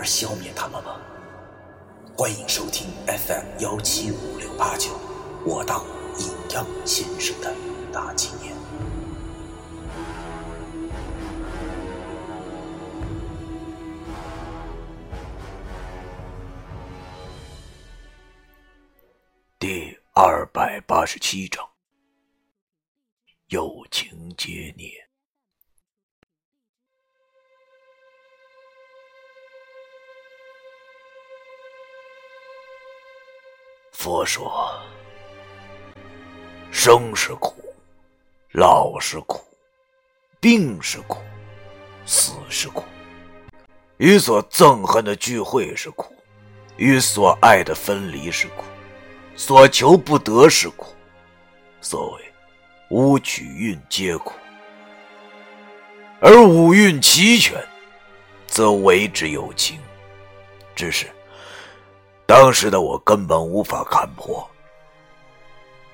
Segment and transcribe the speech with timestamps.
[0.00, 0.98] 而消灭他们吗？
[2.16, 4.98] 欢迎收听 FM 幺七五六八九，
[5.44, 5.84] 我当
[6.18, 7.54] 阴阳先生的
[7.92, 8.56] 大纪念。
[19.58, 21.62] 第二百八十七章，
[23.48, 25.09] 友情劫孽。
[34.00, 34.80] 佛说
[36.72, 37.54] ：“生是苦，
[38.52, 39.44] 老是苦，
[40.40, 41.18] 病是苦，
[42.06, 42.82] 死是苦。
[43.98, 46.14] 与所憎恨的聚会是苦，
[46.78, 48.64] 与所爱的分离是苦，
[49.36, 50.94] 所求不得是苦。
[51.82, 52.22] 所谓
[52.88, 54.32] 五曲运皆苦，
[56.22, 57.62] 而五蕴齐全，
[58.46, 59.78] 则为之有情。
[60.74, 61.06] 只是。”
[62.30, 64.48] 当时的我根本无法看破。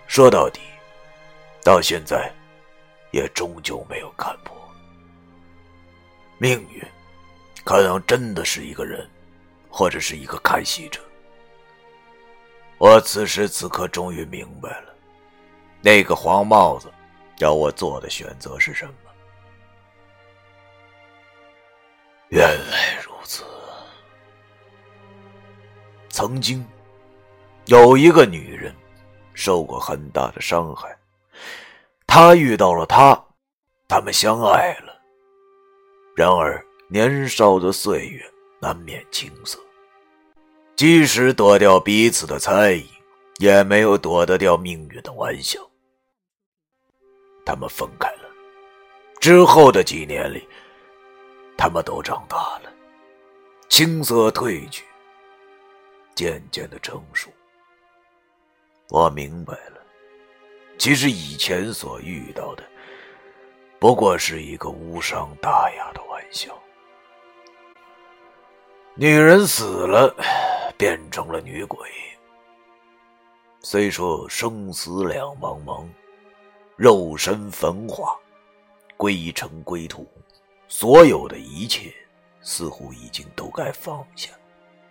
[0.07, 0.61] 说到底，
[1.65, 2.31] 到现在，
[3.11, 4.55] 也终究没有看破。
[6.37, 6.85] 命运，
[7.65, 9.09] 可能真的是一个人，
[9.71, 11.01] 或者是一个看戏者。
[12.77, 14.95] 我此时此刻终于明白了，
[15.81, 16.93] 那个黄帽子
[17.39, 18.93] 要我做的选择是什么。
[22.29, 23.01] 原来
[26.17, 26.67] 曾经，
[27.67, 28.75] 有一个女人
[29.35, 30.89] 受过很大的伤害，
[32.07, 33.23] 她遇到了他，
[33.87, 34.99] 他们相爱了。
[36.17, 38.25] 然而年少的岁月
[38.63, 39.59] 难免青涩，
[40.75, 42.89] 即使躲掉彼此的猜疑，
[43.37, 45.61] 也没有躲得掉命运的玩笑。
[47.45, 48.31] 他们分开了，
[49.21, 50.49] 之后的几年里，
[51.59, 52.73] 他们都长大了，
[53.69, 54.83] 青涩褪去。
[56.17, 57.31] 渐渐的成熟，
[58.89, 59.83] 我明白了，
[60.79, 62.65] 其实以前所遇到的，
[63.79, 66.59] 不过是一个无伤大雅的玩笑。
[68.95, 70.17] 女人死了，
[70.79, 71.87] 变成了女鬼。
[73.61, 75.87] 虽说生死两茫茫，
[76.77, 78.19] 肉身焚化，
[78.97, 80.11] 归尘归土，
[80.67, 81.93] 所有的一切，
[82.41, 84.31] 似乎已经都该放下。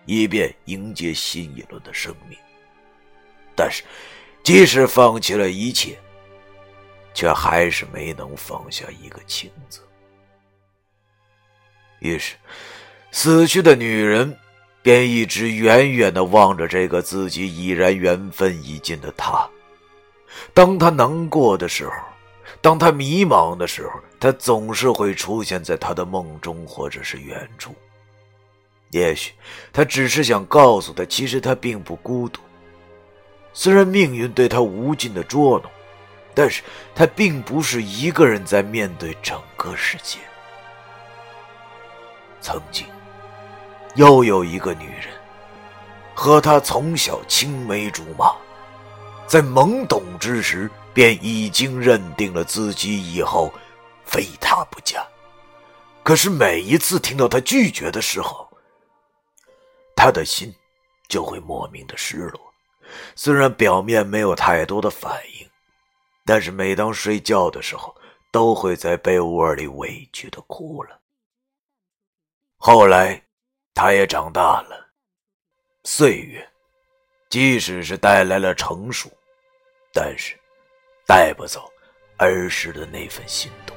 [0.05, 2.37] 以便迎接新一轮的生命，
[3.55, 3.83] 但是，
[4.43, 5.97] 即使放弃了一切，
[7.13, 9.81] 却还是没能放下一个“情”字。
[11.99, 12.35] 于是，
[13.11, 14.37] 死去的女人
[14.83, 19.49] 便一直远远的望着这个自己已然缘分已尽的他。
[20.53, 21.93] 当他难过的时候，
[22.61, 27.73] 当他迷茫的时候，他总是会出现在他的梦中，或者是远处。
[28.95, 29.33] 也许
[29.73, 32.39] 他只是想告诉他，其实他并不孤独。
[33.51, 35.69] 虽然命运对他无尽的捉弄，
[36.33, 36.63] 但是
[36.95, 40.19] 他并不是一个人在面对整个世界。
[42.39, 42.87] 曾经，
[43.95, 45.09] 又有一个女人，
[46.13, 48.33] 和他从小青梅竹马，
[49.27, 53.51] 在懵懂之时便已经认定了自己以后
[54.05, 55.05] 非他不嫁。
[56.01, 58.44] 可是每一次听到他拒绝的时候，
[59.95, 60.53] 他的心
[61.07, 62.53] 就会莫名的失落，
[63.15, 65.49] 虽然表面没有太多的反应，
[66.25, 67.95] 但是每当睡觉的时候，
[68.31, 70.99] 都会在被窝里委屈的哭了。
[72.57, 73.23] 后来，
[73.73, 74.89] 他也长大了，
[75.83, 76.47] 岁月，
[77.29, 79.09] 即使是带来了成熟，
[79.93, 80.37] 但是
[81.05, 81.71] 带不走
[82.17, 83.75] 儿时的那份心动。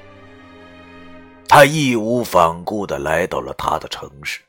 [1.48, 4.40] 他义无反顾的来到了他的城市。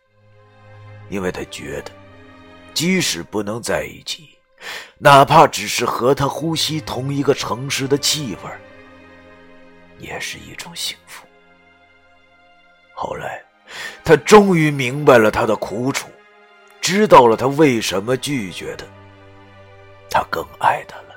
[1.09, 1.91] 因为他觉得，
[2.73, 4.37] 即使不能在一起，
[4.97, 8.49] 哪怕只是和他呼吸同一个城市的气味，
[9.97, 11.25] 也是一种幸福。
[12.93, 13.43] 后来，
[14.03, 16.09] 他终于明白了他的苦楚，
[16.81, 18.85] 知道了他为什么拒绝他。
[20.11, 21.15] 他更爱他了，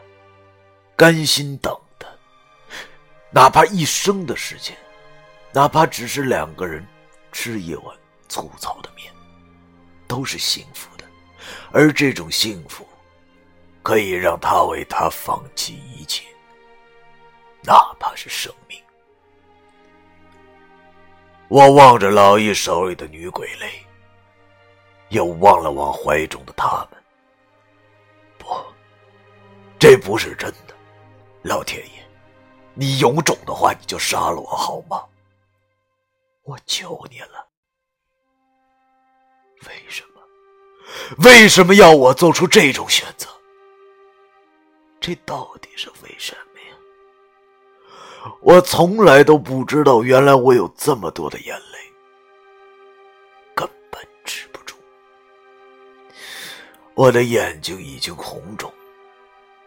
[0.97, 2.07] 甘心等他，
[3.31, 4.77] 哪怕一生的时间，
[5.53, 6.87] 哪怕只是两个人
[7.33, 7.97] 吃一碗
[8.29, 9.12] 粗糙的面。
[10.13, 11.07] 都是幸福的，
[11.73, 12.87] 而这种幸福
[13.83, 16.27] 可以让他为她放弃一切，
[17.63, 18.79] 哪怕是生命。
[21.49, 23.87] 我望着老易手里的女鬼泪，
[25.09, 27.03] 又望了望怀中的他们。
[28.37, 28.55] 不，
[29.79, 30.75] 这不是真的。
[31.41, 32.05] 老天爷，
[32.75, 35.03] 你有种的话，你就杀了我好吗？
[36.43, 37.49] 我求你了。
[39.67, 40.21] 为什么？
[41.25, 43.29] 为什么要我做出这种选择？
[45.01, 48.33] 这到底是为什么呀？
[48.41, 51.79] 我从来都不知道，原来我有这么多的眼泪，
[53.55, 54.77] 根本止不住。
[56.95, 58.73] 我的眼睛已经红肿，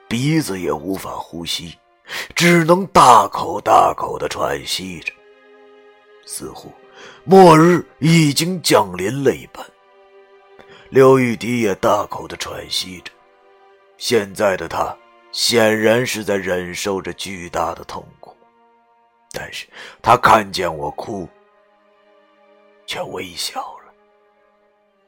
[0.08, 1.78] 鼻子也无法呼吸，
[2.34, 5.12] 只能大口大口的喘息着，
[6.26, 6.72] 似乎
[7.26, 9.66] 末日已经降临了一般。
[10.90, 13.12] 刘玉迪也大口的喘息着，
[13.98, 14.96] 现在的他
[15.32, 18.36] 显然是在忍受着巨大的痛苦，
[19.32, 19.68] 但是
[20.02, 21.28] 他看见我哭，
[22.86, 23.94] 却微笑了，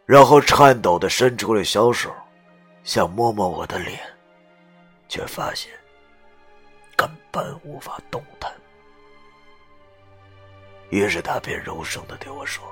[0.06, 2.14] 然后颤抖的伸出了小手，
[2.84, 4.00] 想摸摸我的脸，
[5.08, 5.72] 却发现
[6.98, 8.52] 根本无法动弹，
[10.90, 12.64] 于是他便柔声的对我说。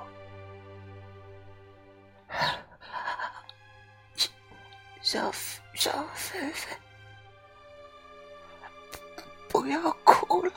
[5.06, 5.32] 小
[5.76, 6.76] 小菲菲，
[9.48, 10.52] 不要哭了，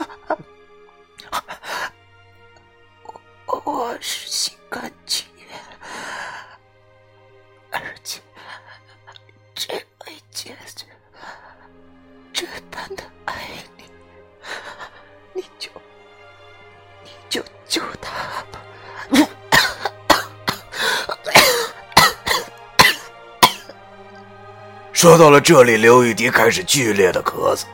[24.98, 27.66] 说到了这里，刘玉迪开始剧烈的咳嗽，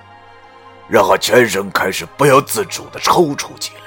[0.90, 3.80] 然后全身开始不由自主的抽搐起来。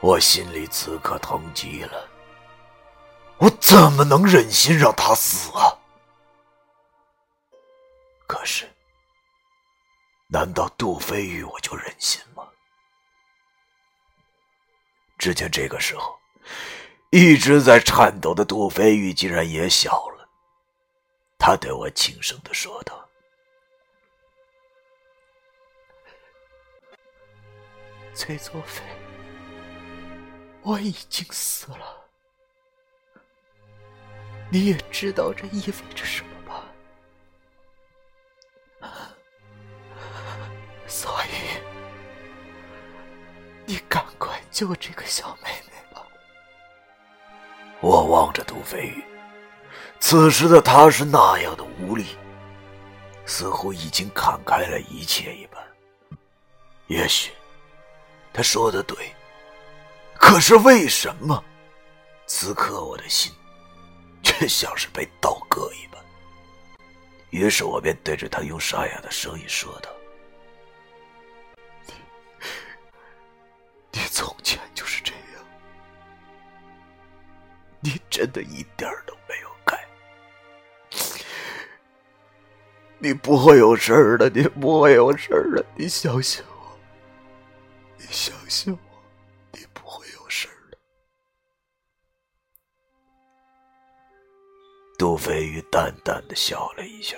[0.00, 2.08] 我心里此刻疼极了，
[3.36, 5.76] 我怎么能忍心让他死啊？
[8.26, 8.66] 可是，
[10.28, 12.42] 难道杜飞玉我就忍心吗？
[15.18, 16.18] 只见这个时候，
[17.10, 20.15] 一直在颤抖的杜飞玉竟然也小了。
[21.46, 23.08] 他对我轻声的说道
[28.12, 28.82] ：“崔作飞，
[30.62, 32.04] 我已经死了，
[34.50, 36.64] 你也知道这意味着什么吧？
[40.88, 41.62] 所以，
[43.66, 46.04] 你赶快救这个小妹妹吧。”
[47.80, 49.15] 我望着杜飞宇。
[50.08, 52.16] 此时的他是那样的无力，
[53.24, 55.60] 似乎已经看开了一切一般。
[56.86, 57.32] 也许
[58.32, 59.12] 他说的对，
[60.14, 61.42] 可是为什么
[62.24, 63.32] 此刻我的心
[64.22, 66.00] 却像是被刀割一般？
[67.30, 69.90] 于是我便对着他用沙哑的声音说道
[71.84, 71.94] ：“你，
[73.90, 75.44] 你从前就是这样，
[77.80, 79.12] 你真的一点都……”
[82.98, 86.78] 你不会有事的，你不会有事的，你相信我，
[87.98, 88.78] 你相信我，
[89.52, 90.78] 你不会有事的。
[94.98, 97.16] 杜飞宇淡淡的笑了一下，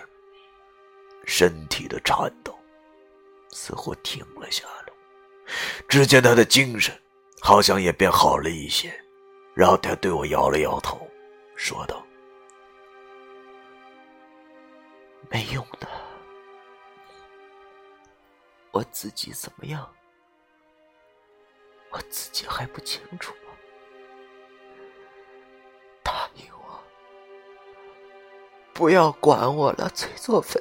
[1.24, 2.58] 身体的颤抖
[3.50, 4.92] 似乎停了下来。
[5.88, 6.92] 只见他的精神
[7.40, 8.92] 好像也变好了一些，
[9.54, 11.08] 然后他对我摇了摇头，
[11.54, 12.04] 说道。
[15.30, 15.86] 没用的，
[18.70, 19.86] 我自己怎么样，
[21.90, 23.52] 我自己还不清楚吗？
[26.02, 26.80] 答应我，
[28.72, 30.58] 不要管我了，崔作飞。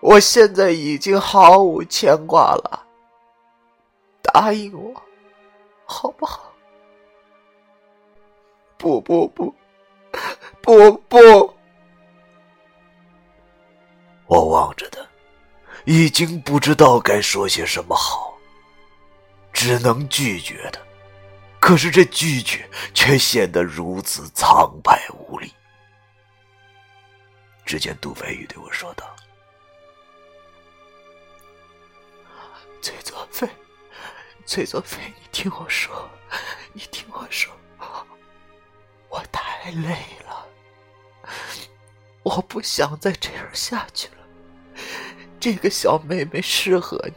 [0.00, 2.86] 我现在已经毫无牵挂了，
[4.22, 5.02] 答应我，
[5.86, 6.52] 好不好？
[8.76, 9.54] 不不不，
[10.60, 11.55] 不不。
[14.26, 15.00] 我望着他，
[15.84, 18.36] 已经不知道该说些什么好，
[19.52, 20.80] 只能拒绝他。
[21.60, 25.52] 可是这拒绝却显得如此苍白无力。
[27.64, 29.04] 只见杜飞宇对我说道
[32.80, 33.48] ：“崔作飞，
[34.44, 36.08] 崔作飞，你听我说，
[36.72, 37.52] 你听我说，
[39.08, 40.46] 我太累了，
[42.22, 44.15] 我不想再这样下去了。
[45.38, 47.12] 这个小妹妹适合你，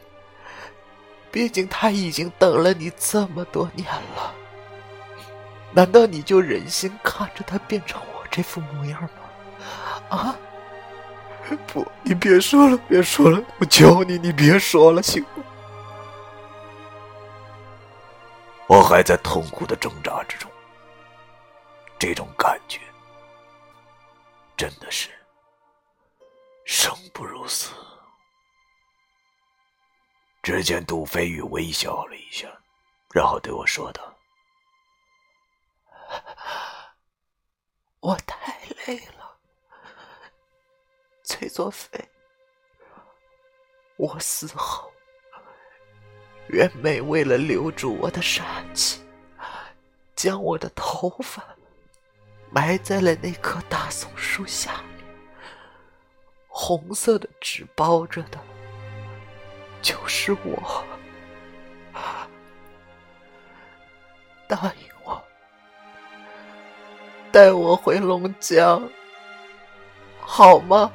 [1.30, 3.86] 毕竟她已经等了你这么多年
[4.16, 4.34] 了。
[5.72, 9.10] 难道你就忍心看着她变成我这副模样吗？
[10.08, 10.36] 啊！
[11.66, 15.44] 不，你别说了，别说了，我求你，你别说了，行吗？
[18.68, 20.48] 我还在痛苦的挣扎之中，
[21.98, 22.78] 这种感觉
[24.56, 25.08] 真的是
[26.72, 27.72] 生不如死。
[30.40, 32.48] 只见杜飞宇微笑了一下，
[33.12, 34.16] 然后对我说道
[37.98, 39.36] ：“我太累了，
[41.24, 42.08] 崔作飞，
[43.96, 44.92] 我死后，
[46.46, 49.04] 袁美为了留住我的杀气，
[50.14, 51.44] 将我的头发
[52.48, 54.82] 埋在了那棵大松树下，
[56.62, 58.38] 红色的纸包着的。”
[59.80, 60.84] 就是我，
[64.46, 65.22] 答应我，
[67.32, 68.86] 带我回龙江，
[70.20, 70.92] 好吗？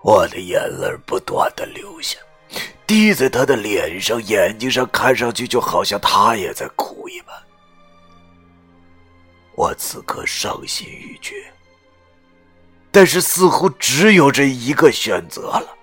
[0.00, 2.18] 我的眼泪不断的流下，
[2.88, 7.40] 滴在他的脸上、眼睛上，看上去就好像他也在哭一般。
[9.54, 11.36] 我此刻伤心欲绝。
[12.92, 15.74] 但是似乎只有这一个选择了，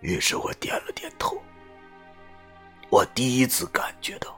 [0.00, 1.40] 于是我点了点头。
[2.90, 4.36] 我第一次感觉到，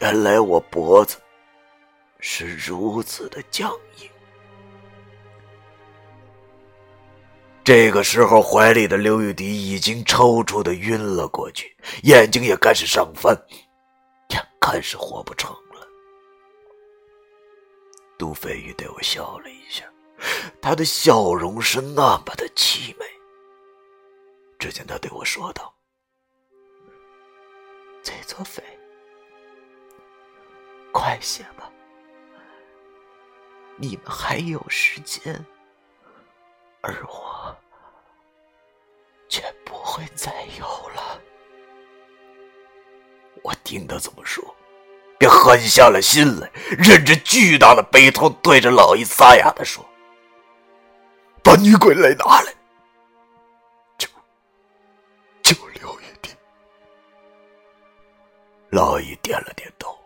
[0.00, 1.16] 原来我脖子
[2.20, 4.08] 是如此的僵硬。
[7.64, 13.34] 这个时候，怀里的刘玉迪已经抽搐的晕了过去，眼睛也开始上翻，
[14.28, 15.56] 眼看是活不成。
[18.20, 19.82] 杜飞宇对我笑了一下，
[20.60, 23.06] 他的笑容是那么的凄美。
[24.58, 25.74] 只见他对我说道
[28.04, 28.62] ：“崔作飞，
[30.92, 31.72] 快些吧，
[33.76, 35.34] 你们还有时间，
[36.82, 37.56] 而我
[39.30, 41.18] 却不会再有了。”
[43.42, 44.54] 我听他这么说。
[45.40, 49.82] 狠下了心来，忍着巨大的悲痛，对着老易沙哑的说
[51.42, 52.52] ：“把女鬼来拿来，
[53.96, 54.06] 就
[55.42, 56.36] 就留一点。”
[58.68, 59.98] 老易点了点头，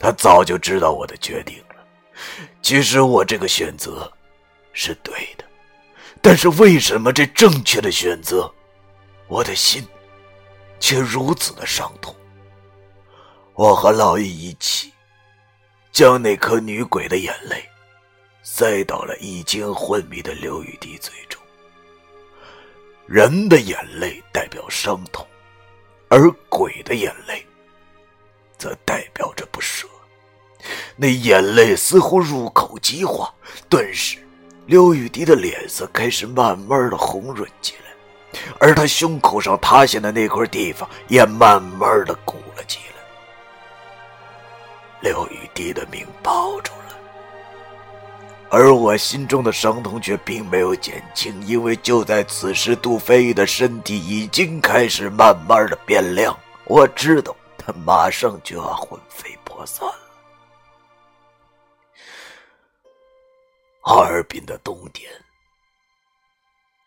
[0.00, 1.76] 他早就知道我的决定了。
[2.60, 4.12] 其实我这个选择
[4.72, 5.44] 是对的，
[6.20, 8.52] 但是为什么这正确的选择，
[9.28, 9.86] 我的心
[10.80, 12.12] 却如此的伤痛？
[13.56, 14.92] 我和老易一起，
[15.92, 17.64] 将那颗女鬼的眼泪
[18.42, 21.40] 塞到了已经昏迷的刘雨滴嘴中。
[23.06, 25.24] 人的眼泪代表伤痛，
[26.08, 27.46] 而鬼的眼泪
[28.58, 29.86] 则代表着不舍。
[30.96, 33.32] 那眼泪似乎入口即化，
[33.68, 34.18] 顿时，
[34.66, 42.83] 刘雨滴的脸色开始慢慢的红润起来，而他胸口上塌陷的那块地方也慢慢的鼓了起来。
[45.04, 46.98] 刘雨滴的命保住了，
[48.48, 56.34] 而我心中的伤痛却并没有减轻，因为就在此时，杜飞的身体已经开始慢慢的变亮。
[56.64, 60.00] 我知道他马上就要魂飞魄散了。
[63.82, 65.12] 哈尔滨的冬天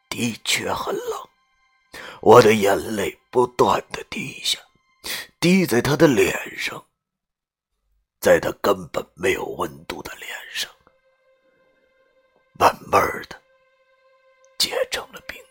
[0.09, 4.57] 的确很冷，我的眼泪不断的滴下，
[5.39, 6.83] 滴在他的脸上。
[8.27, 10.69] 在他根本没有温度的脸上，
[12.59, 13.41] 慢慢的
[14.57, 15.41] 结成了冰。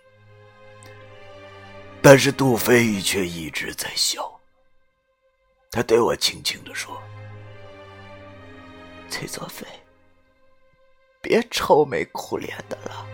[2.02, 4.30] 但是杜飞却一直在笑。
[5.71, 7.02] 他对我轻轻的说
[9.09, 9.66] ：“崔作飞，
[11.23, 13.06] 别愁眉苦脸的了，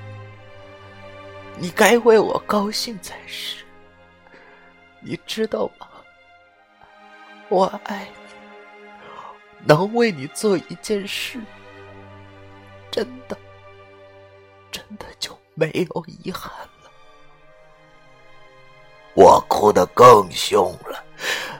[1.56, 3.64] 你该为我高兴才是。
[4.98, 5.88] 你知道吗？
[7.48, 8.08] 我爱。”
[9.64, 11.40] 能为你做一件事，
[12.90, 13.36] 真的，
[14.70, 16.50] 真的就没有遗憾
[16.82, 16.90] 了。
[19.14, 21.04] 我哭得更凶了，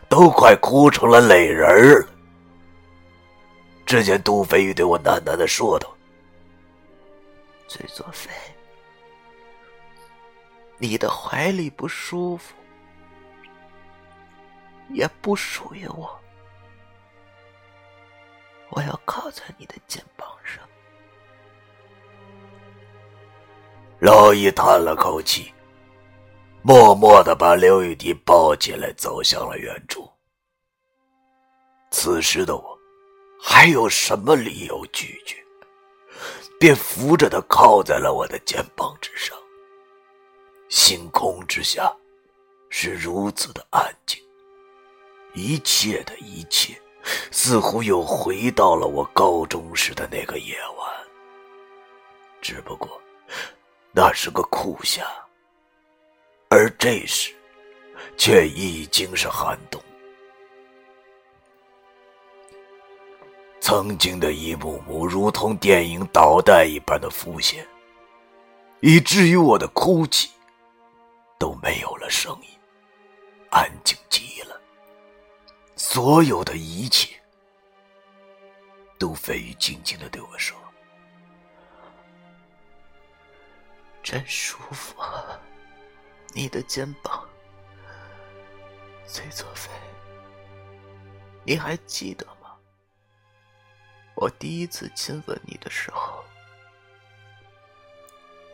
[0.09, 2.07] 都快哭成了泪人儿。
[3.85, 5.95] 只见杜飞宇对我喃喃的说道
[7.69, 8.31] ：“崔作飞，
[10.79, 12.55] 你的怀里不舒服，
[14.89, 16.19] 也不属于我。
[18.75, 20.67] 我要靠在你的肩膀上。
[24.01, 25.53] 老易叹了口气，
[26.63, 30.11] 默默的把刘玉迪抱起来，走向了远处。
[31.91, 32.79] 此时的我，
[33.41, 35.37] 还有什么理由拒绝？
[36.59, 39.37] 便扶着他靠在了我的肩膀之上。
[40.71, 41.95] 星空之下，
[42.71, 44.19] 是如此的安静，
[45.35, 46.81] 一切的一切。
[47.31, 50.89] 似乎又回到了我高中时的那个夜晚，
[52.41, 52.89] 只不过
[53.93, 55.05] 那是个酷夏，
[56.49, 57.35] 而这时
[58.17, 59.83] 却已经是寒冬。
[63.61, 67.67] 曾经的一幕幕如同电影导弹一般的浮现，
[68.81, 70.31] 以至于我的哭泣
[71.39, 72.49] 都没有了声音，
[73.51, 74.61] 安静极了。
[75.85, 77.21] 所有的一切，
[79.01, 80.57] 都飞宇静静的对我说
[84.01, 85.41] ：“真舒服，啊
[86.33, 87.29] 你的肩膀。”
[89.09, 89.73] 崔作飞，
[91.45, 92.55] 你还记得吗？
[94.15, 96.25] 我第一次亲吻你的时候，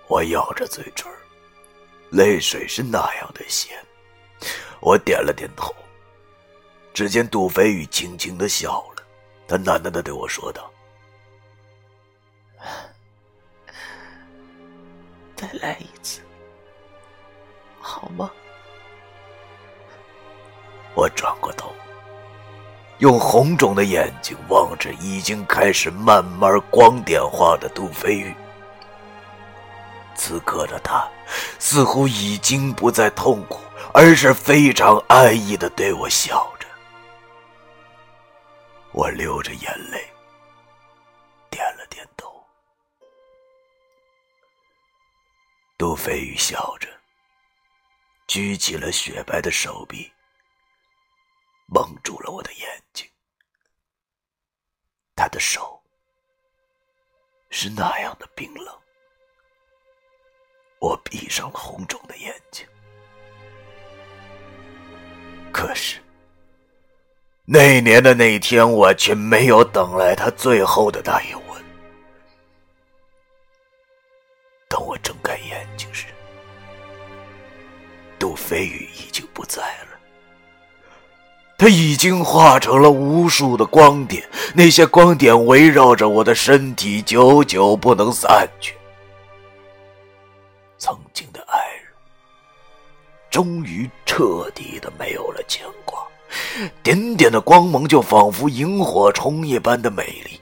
[0.08, 1.12] 我咬着嘴唇，
[2.11, 3.78] 泪水是那样的咸。
[4.80, 5.75] 我点了点头。
[6.99, 9.05] 只见杜飞宇轻轻的笑了，
[9.47, 10.69] 他喃喃的对我说道
[15.37, 16.21] ：“再来一次，
[17.81, 18.28] 好吗？”
[20.97, 21.73] 我转过头，
[22.99, 28.35] 用红肿的眼睛望着已经开始慢慢光点化的杜飞宇。
[30.17, 31.09] 此刻的他，
[31.61, 33.61] 似乎已经不再痛苦，
[33.95, 36.52] 而是非常安逸的对我笑。
[38.99, 40.13] 我流着眼泪，
[41.49, 42.45] 点了点头。
[45.78, 46.89] 杜飞宇笑着，
[48.26, 50.13] 举起了雪白的手臂，
[51.69, 53.08] 蒙住了我的眼睛。
[55.15, 55.80] 他的手
[57.50, 58.82] 是那样的冰冷，
[60.80, 62.67] 我闭上了红肿的眼睛。
[65.52, 66.02] 可是。
[67.50, 71.43] 那年的那天，我却没有等来他最后的那一吻。
[74.69, 76.04] 等我睁开眼睛时，
[78.19, 79.99] 杜飞宇已经不在了。
[81.56, 88.75] 他已经化成了无数的光点，那些光点围绕着我的身体，久久不能散去。
[90.76, 91.87] 曾经的爱人，
[93.30, 96.06] 终于彻底的没有了牵挂。
[96.82, 100.41] 点点的光芒就仿佛萤火虫一般的美丽。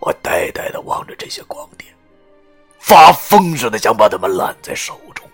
[0.00, 1.94] 我呆呆的望着这些光点，
[2.78, 5.26] 发疯似的想把它们揽在手中，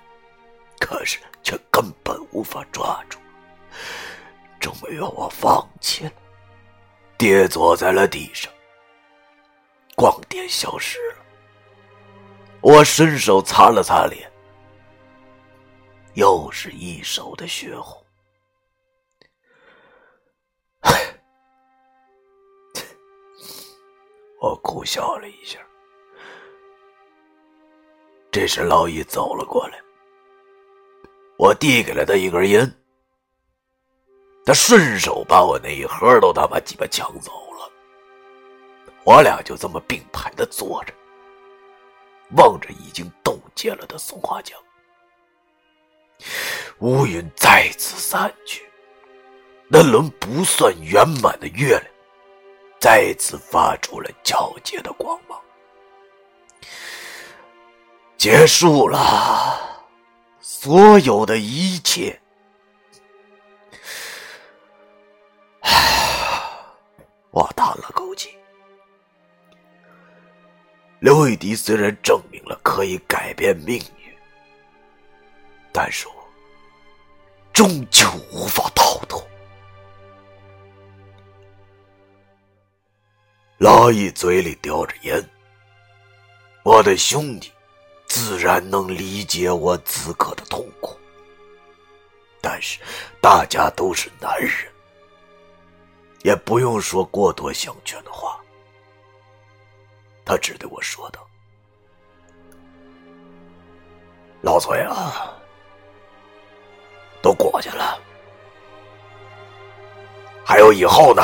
[0.79, 3.19] 可是却根本无法抓住。
[4.61, 6.13] 终于，我放弃了，
[7.17, 8.53] 跌坐在了地上。
[9.97, 11.17] 光点消失了，
[12.61, 14.31] 我伸手擦了擦脸，
[16.15, 18.00] 又是一手的血红。
[24.41, 25.59] 我苦笑了一下。
[28.33, 29.79] 这时，老易走了过来，
[31.37, 32.73] 我递给了他一根烟，
[34.47, 37.71] 他顺手把我那一盒都他妈鸡巴抢走了。
[39.05, 40.95] 我俩就这么并排的坐着，
[42.37, 44.59] 望着已经冻结了的松花江，
[46.79, 48.65] 乌云再次散去，
[49.69, 51.90] 那轮不算圆满的月亮。
[52.81, 55.39] 再次发出了皎洁的光芒。
[58.17, 59.87] 结束了，
[60.41, 62.19] 所有的一切。
[67.31, 68.37] 我叹了口气。
[70.99, 74.15] 刘雨迪虽然证明了可以改变命运，
[75.73, 76.15] 但是我
[77.53, 79.30] 终究无法逃脱。
[83.61, 85.23] 老易嘴里叼着烟，
[86.63, 87.53] 我的兄弟
[88.07, 90.99] 自然能理解我此刻的痛苦。
[92.41, 92.81] 但是
[93.21, 94.51] 大家都是男人，
[96.23, 98.41] 也不用说过多相劝的话。
[100.25, 101.21] 他只对我说道
[104.41, 105.37] ：“老崔啊，
[107.21, 108.01] 都过去了，
[110.47, 111.23] 还有以后呢？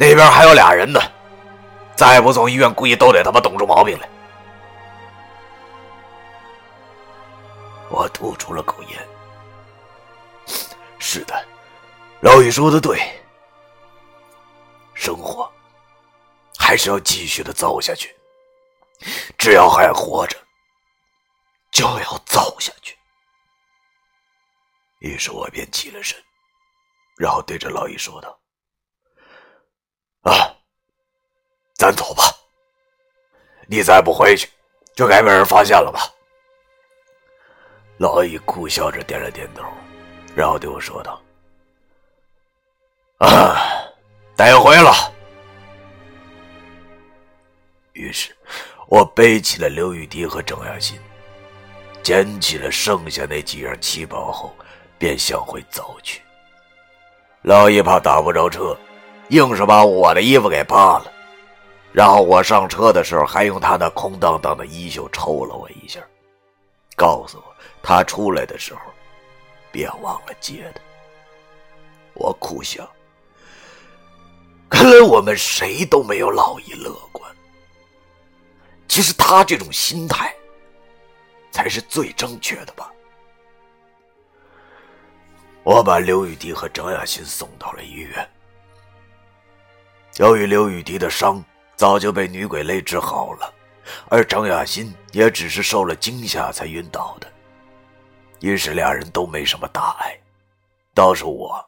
[0.00, 0.98] 那边还有俩人呢，
[1.94, 4.08] 再不从医院，估计都得他妈冻出毛病来。
[7.90, 9.08] 我吐出了口烟。
[10.98, 11.46] 是的，
[12.22, 12.98] 老宇说的对，
[14.94, 15.52] 生活
[16.58, 18.16] 还是要继续的走下去。
[19.36, 20.38] 只要还活着，
[21.70, 22.96] 就要走下去。
[25.00, 26.16] 于是我便起了身，
[27.18, 28.39] 然后对着老易说道
[30.22, 30.54] ：“啊，
[31.74, 32.22] 咱走吧。
[33.66, 34.48] 你再不回去，
[34.94, 36.00] 就该被人发现了吧？”
[37.98, 39.62] 老易苦笑着点了点头，
[40.34, 41.20] 然后对我说道
[43.18, 43.60] ：“啊，
[44.36, 44.92] 得回了。”
[47.92, 48.36] 于是。
[48.90, 50.98] 我背起了刘雨迪和郑亚新，
[52.02, 54.52] 捡起了剩下那几样七宝后，
[54.98, 56.20] 便向回走去。
[57.42, 58.76] 老易怕打不着车，
[59.30, 61.12] 硬是把我的衣服给扒了，
[61.92, 66.00] 然后我上车的时候，还用他那空荡荡的衣袖抽了我一下，
[66.96, 68.80] 告诉我他出来的时候，
[69.70, 70.80] 别忘了接他。
[72.14, 72.90] 我苦笑，
[74.68, 77.32] 看来我们谁都没有老易乐观。
[78.88, 80.34] 其实他这种心态，
[81.52, 82.92] 才是最正确的吧。
[85.62, 88.28] 我把刘雨迪和张亚新送到了医院。
[90.16, 91.42] 由于刘雨迪的伤
[91.76, 93.52] 早就被女鬼勒治好了，
[94.08, 97.26] 而张雅欣也只是受了惊吓才晕倒的，
[98.40, 100.18] 于是俩人都没什么大碍。
[100.94, 101.64] 倒是我，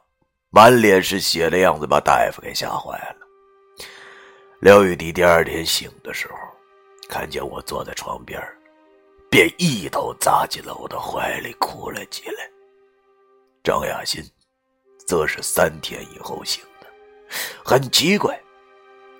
[0.49, 3.15] 满脸是血的样子，把大夫给吓坏了。
[4.59, 6.35] 刘雨迪第二天醒的时候。
[7.09, 8.41] 看见我坐在床边
[9.29, 12.49] 便一头扎进了我的怀里，哭了起来。
[13.63, 14.23] 张雅欣
[15.05, 16.63] 则是三天以后醒，
[17.63, 18.39] 很奇怪，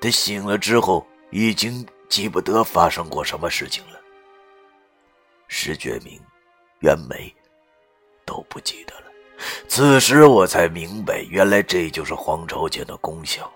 [0.01, 3.99] 他醒了之后已经记不得发生过什么事情了。
[5.47, 6.19] 石觉明、
[6.79, 7.34] 袁梅
[8.25, 9.03] 都不记得了。
[9.67, 13.51] 此时我才明白，原来这就是黄朝剑的功效。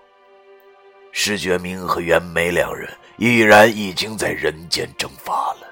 [1.12, 5.66] 石觉明和袁梅两人已然已经在人间蒸发了。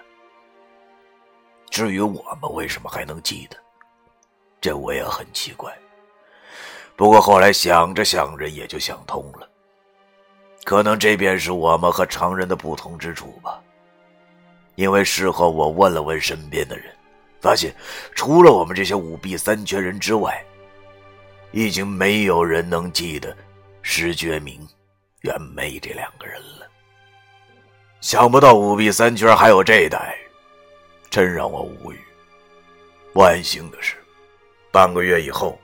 [1.70, 3.57] 至于我们为什么还能记得，
[4.61, 5.76] 这我也很奇怪。
[6.97, 9.49] 不过后来想着想着也就想通了，
[10.65, 13.61] 可能这便是我们和常人的不同之处吧。
[14.77, 16.87] 因为事后我问了问身边的人，
[17.41, 17.75] 发现
[18.15, 20.43] 除了我们这些五弊三缺人之外，
[21.53, 23.37] 已经没有人能记得
[23.83, 24.67] 石觉明。
[25.23, 26.69] 袁梅这两个人了，
[28.01, 30.17] 想不到五弊三缺还有这一代，
[31.11, 31.99] 真让我无语。
[33.15, 33.97] 万幸的是，
[34.71, 35.59] 半个月以后，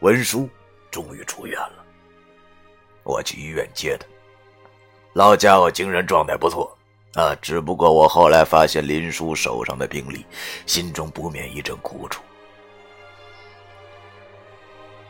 [0.00, 0.48] 文书
[0.94, 1.84] 终于出院了。
[3.02, 4.06] 我去医院接他，
[5.14, 6.72] 老家伙精神状态不错
[7.16, 7.34] 啊。
[7.42, 10.24] 只不过我后来发现林叔手上的病历，
[10.66, 12.22] 心中不免一阵苦楚。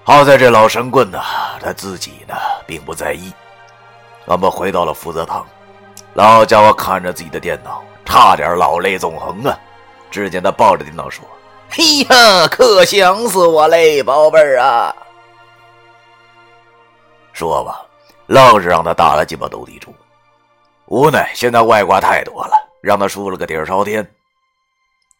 [0.04, 1.20] 好在这老神棍呢，
[1.60, 2.34] 他自己呢
[2.66, 3.30] 并不在意。
[4.24, 5.46] 我们回到了福泽堂，
[6.14, 9.60] 老家伙看着自己的电脑，差点老泪纵横啊！
[10.10, 11.22] 只见他抱着电脑说
[11.76, 14.96] ：“哎呀，可想死我嘞，宝贝儿啊！”
[17.34, 17.84] 说吧，
[18.26, 19.94] 愣是让他打了几把斗地主。
[20.86, 24.08] 无奈现在外挂太多了，让他输了个底儿朝天。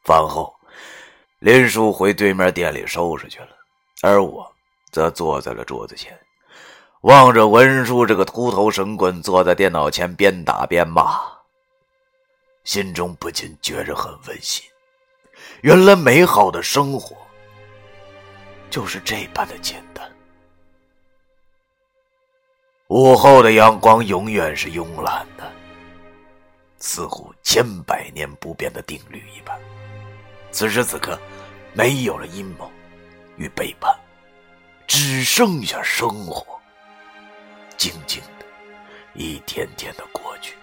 [0.05, 0.55] 饭后，
[1.41, 3.49] 林叔回对面店里收拾去了，
[4.03, 4.51] 而我
[4.93, 6.19] 则坐在了桌子前。
[7.01, 11.21] 望着文叔这个秃头神棍坐在电脑前边打边骂，
[12.63, 14.65] 心中不禁觉着很温馨。
[15.63, 17.17] 原来美好的生活
[18.71, 20.14] 就是这般的简单。
[22.89, 25.51] 午后的阳光永远是慵懒的，
[26.79, 29.59] 似乎千百年不变的定律一般。
[30.51, 31.19] 此时此刻，
[31.73, 32.71] 没有了阴谋
[33.37, 33.91] 与背叛，
[34.87, 36.47] 只剩下生活。
[37.79, 38.45] 静静的，
[39.15, 40.55] 一天天的过去。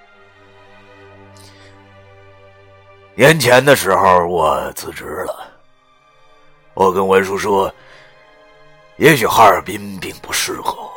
[3.16, 5.52] 年前的时候，我辞职了。
[6.76, 7.74] 我跟文叔说，
[8.98, 10.91] 也许哈尔滨并不适合我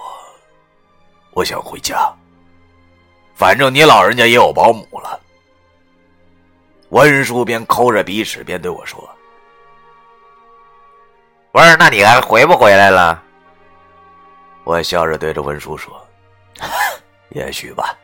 [1.34, 2.10] 我，想回家。
[3.34, 5.20] 反正你老人家也有保姆了。
[6.90, 8.98] 文叔边抠着鼻屎边对我说
[11.50, 13.20] ：“我说，那你还回不回来了？”
[14.62, 15.92] 我笑着对着文叔说：
[17.34, 17.98] “也许吧，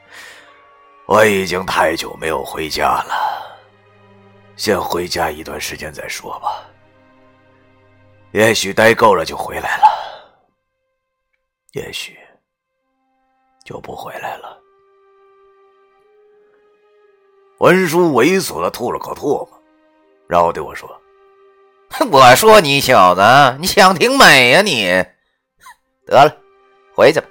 [1.06, 3.14] 我已经太久没有回家了，
[4.56, 6.64] 先回家一段时间再说吧。
[8.32, 9.84] 也许待够了就回来了。
[11.72, 12.18] 也许
[13.70, 14.58] 就不回来了。
[17.58, 19.48] 文叔猥琐的吐了口唾沫，
[20.26, 20.90] 然后对我说
[22.10, 23.22] ：“我说你小子，
[23.60, 24.86] 你想挺美呀你！
[26.04, 26.36] 得了，
[26.96, 27.28] 回去吧。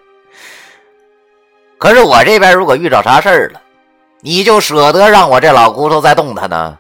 [1.78, 3.62] 可是我这边如果遇着啥事儿了，
[4.22, 6.80] 你就舍得让我这老骨头再动弹呢？”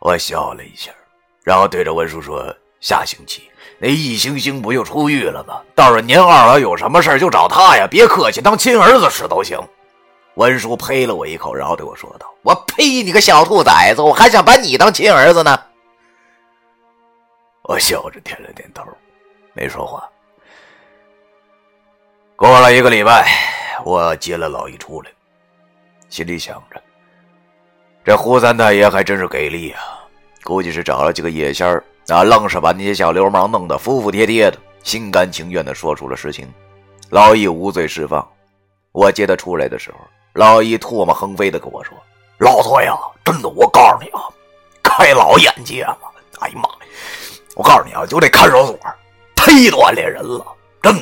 [0.00, 0.90] 我笑了一下，
[1.44, 5.60] 然后对着文叔说：“下星期那易星星不就出狱了吗？
[5.74, 9.58] 到时候您二老有什么事就找他呀，别客气，当亲儿子使都行。”
[10.36, 13.02] 文叔呸了我一口，然后对我说道：“我呸！
[13.02, 15.58] 你个小兔崽子，我还想把你当亲儿子呢。”
[17.64, 18.82] 我笑着点了点头，
[19.54, 20.06] 没说话。
[22.36, 23.26] 过了一个礼拜，
[23.82, 25.10] 我接了老易出来，
[26.10, 26.80] 心里想着：
[28.04, 29.80] 这胡三大爷还真是给力啊！
[30.44, 36.52] 估计是找了几个野仙儿，啊，愣是把那些小流氓弄得服服帖帖的，心甘情愿的说出了实情。
[37.10, 38.26] 老易无罪释放。
[38.92, 39.98] 我接他出来的时候。
[40.32, 41.96] 老易唾沫横飞的跟我说
[42.38, 44.20] ：“老崔呀，真的，我告诉你啊，
[44.82, 45.96] 开老眼界了！
[46.40, 46.76] 哎呀妈呀，
[47.54, 48.78] 我告诉你啊，就这看守所
[49.36, 50.44] 忒锻炼人了，
[50.82, 50.94] 真。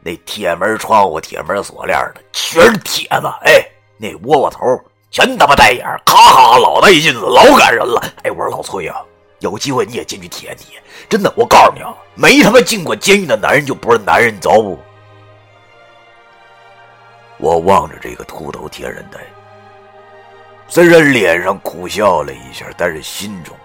[0.00, 3.64] 那铁门窗户、铁门锁链的全是铁子，哎，
[3.96, 4.60] 那窝窝头
[5.12, 8.02] 全他妈带眼，哈哈，老带劲了，老感人了。
[8.24, 9.00] 哎，我说老崔啊，
[9.42, 14.78] 有机会你也进去体验体验，真的，我告诉你啊，没他妈进过监狱的男人就不是男人，你知道不？”
[17.38, 19.18] 我望着这个秃头铁人呆，
[20.68, 23.56] 虽然脸上苦笑了一下，但是心中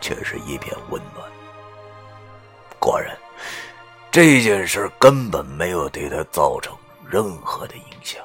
[0.00, 1.26] 却是一片温暖。
[2.78, 3.16] 果然，
[4.12, 6.72] 这件事根本没有对他造成
[7.10, 8.22] 任何的影响。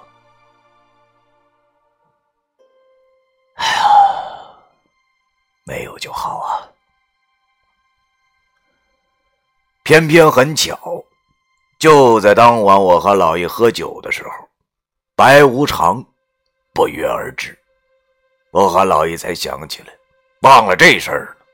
[5.68, 6.64] 没有就好啊！
[9.84, 11.04] 偏偏很巧。
[11.78, 14.32] 就在当晚，我和老易喝酒的时候，
[15.14, 16.04] 白无常
[16.74, 17.56] 不约而至。
[18.52, 19.90] 我和老易才想起来，
[20.42, 21.46] 忘了这事儿了。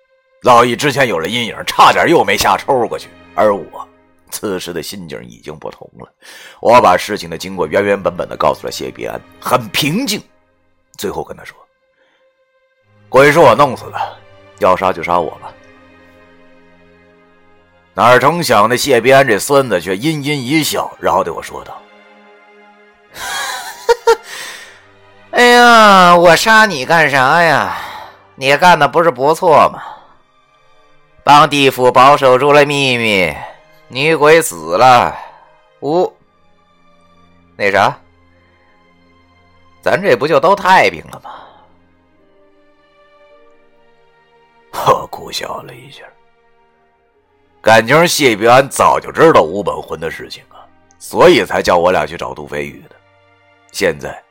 [0.43, 3.09] 老易之前有了阴影，差点又没下抽过去。
[3.33, 3.87] 而我
[4.29, 6.13] 此时的心境已经不同了。
[6.61, 10.21] 我把事情的经过原原本本的告诉了谢必安，很平静。
[10.97, 11.57] 最后跟他说
[13.13, 13.99] ：“鬼是我弄死的，
[14.57, 15.53] 要杀就杀我吧。”
[17.93, 21.79] 哪成想，那谢必安这孙子却阴阴一笑，然后对我说道
[25.29, 27.77] ：“哎呀，我杀你干啥呀？
[28.33, 29.83] 你干的不是不错吗？
[31.23, 33.31] 帮地府保守住了秘密，
[33.89, 35.15] 女鬼死了，
[35.81, 36.11] 呜，
[37.55, 37.95] 那啥，
[39.83, 41.29] 咱这不就都太平了吗？”
[44.73, 46.03] 我 苦笑了一下。
[47.61, 50.67] 感情谢必安早就知道吴本魂的事情啊，
[50.99, 52.95] 所以才叫我俩去找杜飞玉的。
[53.71, 54.21] 现在，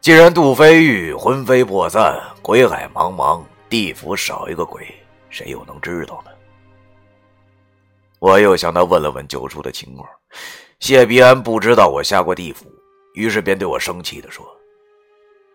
[0.00, 4.86] 既然杜飞玉魂飞魄散，鬼海茫茫，地府少一个鬼，
[5.30, 6.30] 谁又能知道呢？
[8.18, 10.08] 我又向他问了问九叔的情况，
[10.80, 12.66] 谢必安不知道我下过地府，
[13.14, 14.44] 于是便对我生气的说：“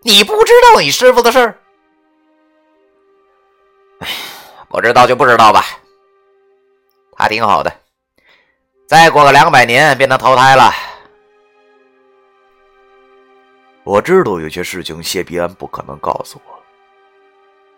[0.03, 1.59] 你不知道你师傅的事儿？
[3.99, 4.07] 哎，
[4.69, 5.63] 不知道就不知道吧。”
[7.19, 7.81] 他挺好的，
[8.87, 10.71] 再过个两百年便能投胎了。
[13.83, 16.59] 我知道有些事情谢必安不可能告诉我，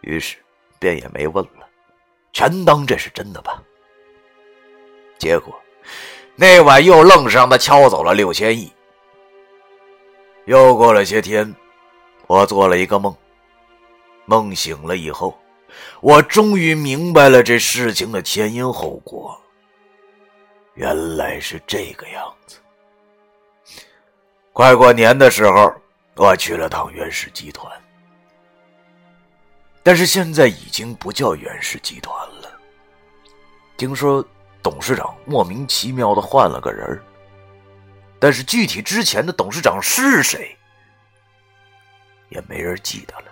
[0.01, 0.37] 于是
[0.77, 1.65] 便也没问了，
[2.33, 3.61] 全当这是真的吧。
[5.17, 5.57] 结果
[6.35, 8.71] 那晚又愣是让他敲走了六千亿。
[10.45, 11.55] 又过了些天，
[12.27, 13.15] 我做了一个梦，
[14.25, 15.39] 梦醒了以后。
[16.01, 19.39] 我终于明白了这事情的前因后果，
[20.75, 22.57] 原来是这个样子。
[24.53, 25.73] 快过年的时候，
[26.15, 27.71] 我去了趟袁氏集团，
[29.81, 32.51] 但是现在已经不叫袁氏集团了。
[33.77, 34.25] 听说
[34.61, 37.01] 董事长莫名其妙的换了个人
[38.19, 40.53] 但是具体之前的董事长是谁，
[42.27, 43.28] 也没人记得了。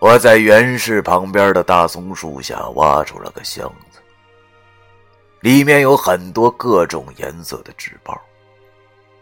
[0.00, 3.98] 我在袁氏旁边的大松树下挖出了个箱子，
[5.40, 8.16] 里面有很多各种颜色的纸包。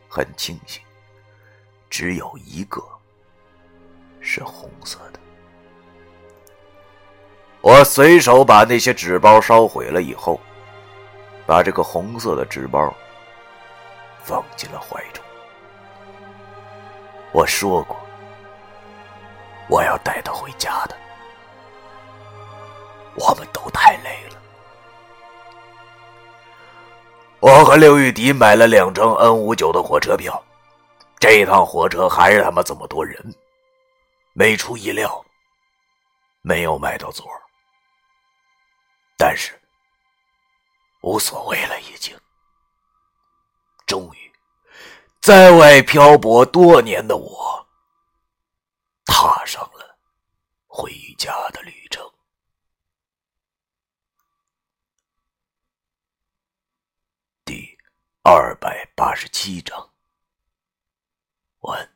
[0.09, 0.83] 很庆幸，
[1.91, 2.83] 只有一个
[4.21, 5.21] 是红色的。
[7.61, 10.41] 我随手把那些纸包烧毁了以后，
[11.47, 12.95] 把这个红色的纸包
[14.23, 15.25] 放进了怀中。
[17.33, 17.97] 我说过。
[19.69, 20.97] 我要带他回家的。
[23.17, 24.37] 我们都太累了，
[27.41, 30.43] 我和刘玉迪买了两张 N 五九的火车票，
[31.19, 33.35] 这一趟火车还是他妈这么多人，
[34.35, 35.25] 没出意料，
[36.43, 37.27] 没有买到座
[39.17, 39.59] 但是
[41.01, 42.15] 无所谓了，已经。
[43.87, 44.31] 终于，
[45.23, 47.66] 在外漂泊多年的我，
[49.19, 49.99] 踏上了
[50.67, 52.05] 回家的旅程。
[57.43, 57.79] 第
[58.23, 59.91] 二百八十七章，
[61.61, 61.96] 完。